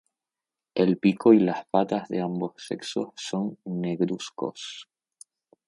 El 0.73 0.97
pico 0.97 1.31
y 1.31 1.37
las 1.37 1.67
patas 1.67 2.09
de 2.09 2.21
ambos 2.21 2.53
sexos 2.57 3.09
son 3.17 3.59
negruzcos. 3.65 4.89